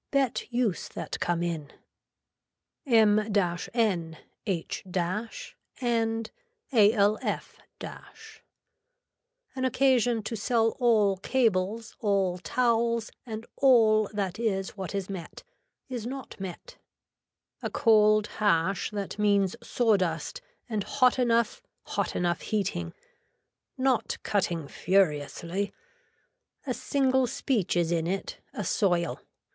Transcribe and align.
Bet 0.09 0.51
use 0.51 0.87
that 0.87 1.19
come 1.19 1.43
in. 1.43 1.71
M 2.87 3.19
N 3.19 4.17
H 4.47 4.83
AND 5.79 6.31
ALF. 6.73 7.51
An 8.81 9.63
occasion 9.63 10.23
to 10.23 10.35
sell 10.35 10.69
all 10.79 11.17
cables 11.17 11.95
all 11.99 12.37
towels 12.39 13.11
and 13.27 13.45
all 13.55 14.07
that 14.11 14.39
is 14.39 14.69
what 14.75 14.95
is 14.95 15.07
met, 15.07 15.43
is 15.87 16.07
not 16.07 16.39
met. 16.39 16.77
A 17.61 17.69
cold 17.69 18.25
hash 18.25 18.89
that 18.89 19.19
means 19.19 19.55
saw 19.61 19.97
dust 19.97 20.41
and 20.67 20.83
hot 20.83 21.19
enough, 21.19 21.61
hot 21.83 22.15
enough 22.15 22.41
heating. 22.41 22.95
Not 23.77 24.17
cutting 24.23 24.67
furiously. 24.67 25.71
A 26.65 26.73
single 26.73 27.27
speech 27.27 27.77
is 27.77 27.91
in 27.91 28.07
it, 28.07 28.39
a 28.51 28.63
soil. 28.63 29.19